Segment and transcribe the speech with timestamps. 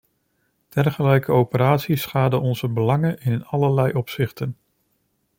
[0.69, 4.57] Dergelijke operaties schaden onze belangen in allerlei opzichten.